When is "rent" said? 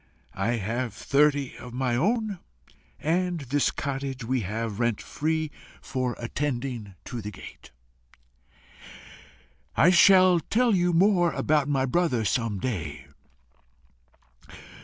4.79-4.99